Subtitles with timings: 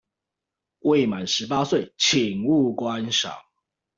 [0.79, 3.35] 未滿十八歲請勿觀賞